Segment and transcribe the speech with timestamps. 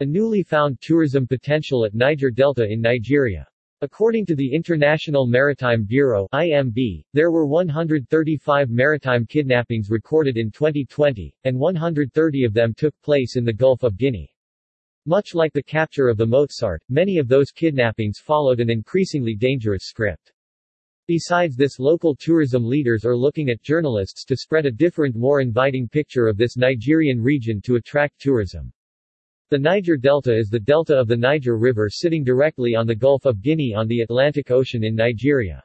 [0.00, 3.46] A newly found tourism potential at Niger Delta in Nigeria.
[3.80, 11.32] According to the International Maritime Bureau IMB, there were 135 maritime kidnappings recorded in 2020,
[11.44, 14.34] and 130 of them took place in the Gulf of Guinea.
[15.06, 19.84] Much like the capture of the Mozart, many of those kidnappings followed an increasingly dangerous
[19.84, 20.32] script.
[21.06, 25.88] Besides this local tourism leaders are looking at journalists to spread a different more inviting
[25.88, 28.72] picture of this Nigerian region to attract tourism.
[29.50, 33.26] The Niger Delta is the delta of the Niger River sitting directly on the Gulf
[33.26, 35.62] of Guinea on the Atlantic Ocean in Nigeria.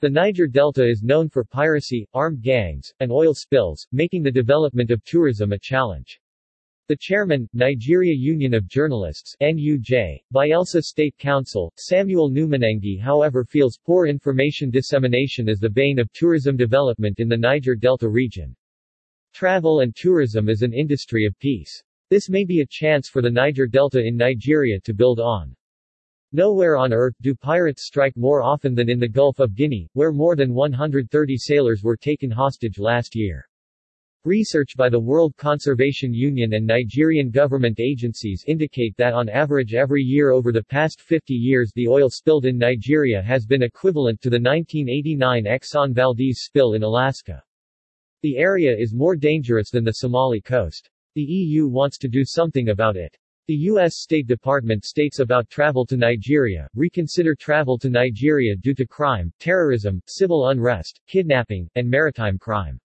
[0.00, 4.90] The Niger Delta is known for piracy, armed gangs, and oil spills, making the development
[4.90, 6.20] of tourism a challenge.
[6.88, 14.06] The chairman, Nigeria Union of Journalists NUJ, Bayelsa State Council, Samuel Numenengi however feels poor
[14.06, 18.54] information dissemination is the bane of tourism development in the Niger Delta region.
[19.32, 21.82] Travel and tourism is an industry of peace.
[22.10, 25.54] This may be a chance for the Niger Delta in Nigeria to build on.
[26.32, 30.10] Nowhere on earth do pirates strike more often than in the Gulf of Guinea, where
[30.10, 33.46] more than 130 sailors were taken hostage last year.
[34.24, 40.02] Research by the World Conservation Union and Nigerian government agencies indicate that on average every
[40.02, 44.30] year over the past 50 years the oil spilled in Nigeria has been equivalent to
[44.30, 47.42] the 1989 Exxon Valdez spill in Alaska.
[48.22, 50.90] The area is more dangerous than the Somali coast.
[51.18, 53.18] The EU wants to do something about it.
[53.48, 53.96] The U.S.
[53.96, 60.00] State Department states about travel to Nigeria, reconsider travel to Nigeria due to crime, terrorism,
[60.06, 62.78] civil unrest, kidnapping, and maritime crime.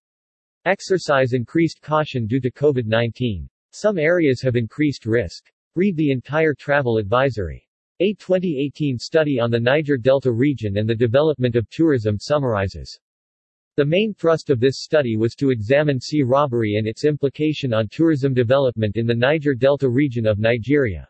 [0.66, 3.48] Exercise increased caution due to COVID-19.
[3.70, 5.52] Some areas have increased risk.
[5.76, 7.70] Read the entire travel advisory.
[8.00, 13.00] A 2018 study on the Niger Delta region and the development of tourism summarizes
[13.76, 17.88] the main thrust of this study was to examine sea robbery and its implication on
[17.88, 21.10] tourism development in the Niger Delta region of Nigeria.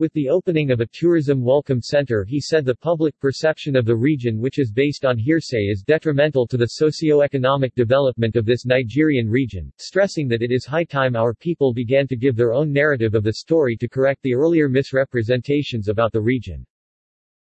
[0.00, 3.94] With the opening of a tourism welcome center he said the public perception of the
[3.94, 9.30] region which is based on hearsay is detrimental to the socio-economic development of this Nigerian
[9.30, 13.14] region, stressing that it is high time our people began to give their own narrative
[13.14, 16.66] of the story to correct the earlier misrepresentations about the region.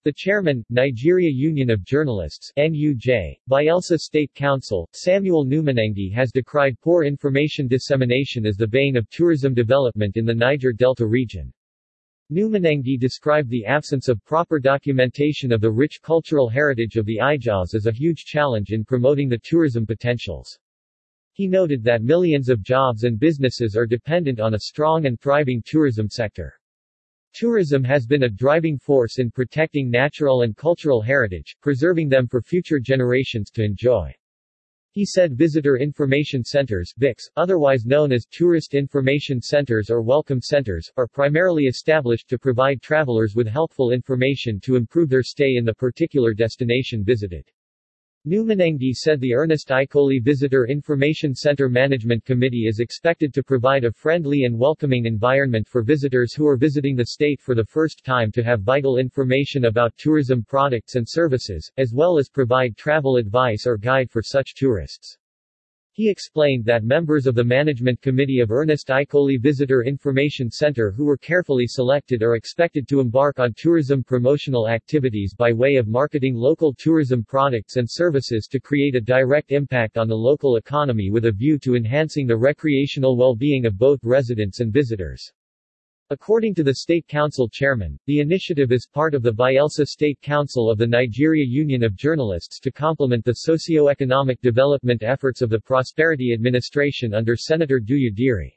[0.06, 7.04] The chairman, Nigeria Union of Journalists NUJ, Bayelsa State Council, Samuel Numenengi has decried poor
[7.06, 11.52] information dissemination as the bane of tourism development in the Niger Delta region.
[12.32, 17.74] Numenengi described the absence of proper documentation of the rich cultural heritage of the Ijaws
[17.74, 20.60] as a huge challenge in promoting the tourism potentials.
[21.34, 25.64] He noted that millions of jobs and businesses are dependent on a strong and thriving
[25.66, 26.54] tourism sector.
[27.36, 32.42] Tourism has been a driving force in protecting natural and cultural heritage, preserving them for
[32.42, 34.10] future generations to enjoy.
[34.92, 40.90] He said visitor information centers VICs, otherwise known as tourist information centers or welcome centers,
[40.96, 45.74] are primarily established to provide travelers with helpful information to improve their stay in the
[45.74, 47.52] particular destination visited.
[48.28, 53.92] Numenengi said the Ernest Ikoli Visitor Information Center Management Committee is expected to provide a
[53.92, 58.32] friendly and welcoming environment for visitors who are visiting the state for the first time
[58.32, 63.68] to have vital information about tourism products and services, as well as provide travel advice
[63.68, 65.20] or guide for such tourists.
[65.98, 71.06] He explained that members of the management committee of Ernest Ikoli Visitor Information Center who
[71.06, 76.36] were carefully selected are expected to embark on tourism promotional activities by way of marketing
[76.36, 81.28] local tourism products and services to create a direct impact on the local economy with
[81.28, 85.32] a view to enhancing the recreational well-being of both residents and visitors.
[86.12, 90.70] According to the State Council chairman, the initiative is part of the Bayelsa State Council
[90.70, 96.32] of the Nigeria Union of Journalists to complement the socio-economic development efforts of the Prosperity
[96.32, 98.56] Administration under Senator Duoye Diri.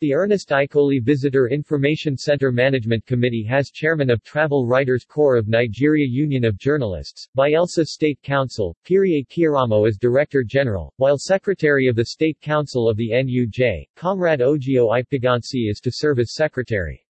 [0.00, 5.48] The Ernest Ikoli Visitor Information Center Management Committee has Chairman of Travel Writers Corps of
[5.48, 11.96] Nigeria Union of Journalists, Bayelsa State Council, Pirie Kiaramo as Director General, while Secretary of
[11.96, 17.04] the State Council of the NUJ, Comrade Ogio Ipigansi is to serve as Secretary.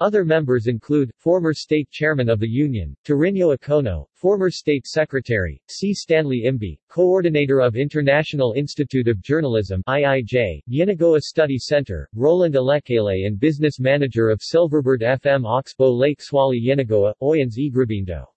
[0.00, 5.94] Other members include, former state chairman of the union, Tarinyo Akono, former state secretary, C.
[5.94, 13.38] Stanley Imbi, coordinator of International Institute of Journalism IIJ, Yenagoa Study Center, Roland Alekele and
[13.38, 18.33] business manager of Silverbird FM Oxbow Lake Swali Yenagoa, Oyens Igribindo.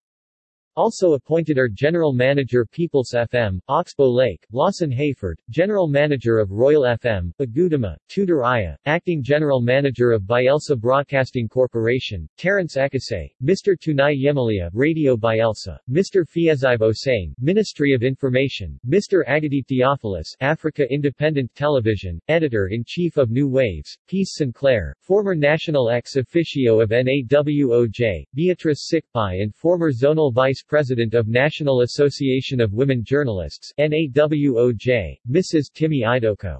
[0.77, 6.83] Also appointed are General Manager Peoples FM, Oxbow Lake, Lawson Hayford, General Manager of Royal
[6.83, 13.75] FM, Agudama, Tudor Aya, Acting General Manager of Bayelsa Broadcasting Corporation, Terence Ekase, Mr.
[13.75, 16.23] Tunay Yemalia, Radio Bayelsa, Mr.
[16.23, 19.27] Fiezive Osane, Ministry of Information, Mr.
[19.27, 26.91] Agadit Theophilus, Africa Independent Television, Editor-in-Chief of New Waves, Peace Sinclair, former National ex-officio of
[26.91, 35.17] NAWOJ, Beatrice Sikpai and former Zonal Vice President of National Association of Women Journalists NAWOJ,
[35.29, 35.71] Mrs.
[35.73, 36.59] Timmy Idoko.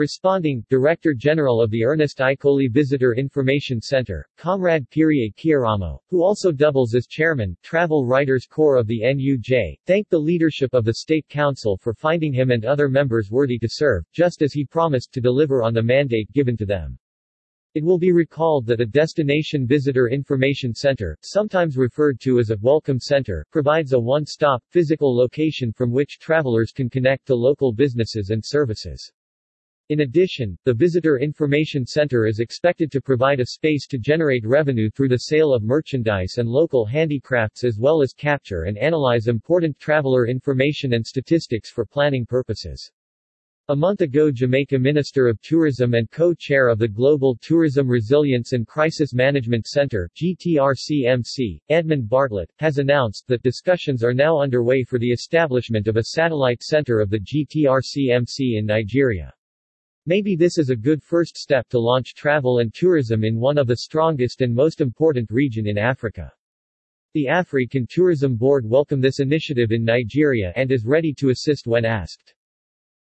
[0.00, 6.50] Responding, Director General of the Ernest Ikoli Visitor Information Center, Comrade Pirie Kiaramo, who also
[6.50, 11.28] doubles as Chairman, Travel Writers Corps of the NUJ, thanked the leadership of the State
[11.28, 15.20] Council for finding him and other members worthy to serve, just as he promised to
[15.20, 16.98] deliver on the mandate given to them.
[17.72, 22.58] It will be recalled that a Destination Visitor Information Center, sometimes referred to as a
[22.60, 28.30] Welcome Center, provides a one-stop, physical location from which travelers can connect to local businesses
[28.30, 29.12] and services.
[29.88, 34.90] In addition, the Visitor Information Center is expected to provide a space to generate revenue
[34.90, 39.78] through the sale of merchandise and local handicrafts as well as capture and analyze important
[39.78, 42.90] traveler information and statistics for planning purposes.
[43.70, 48.66] A month ago Jamaica Minister of Tourism and co-chair of the Global Tourism Resilience and
[48.66, 55.12] Crisis Management Center GTRCMC, Edmund Bartlett, has announced that discussions are now underway for the
[55.12, 59.32] establishment of a satellite center of the GTRCMC in Nigeria.
[60.04, 63.68] Maybe this is a good first step to launch travel and tourism in one of
[63.68, 66.32] the strongest and most important region in Africa.
[67.14, 71.84] The African Tourism Board welcome this initiative in Nigeria and is ready to assist when
[71.84, 72.34] asked.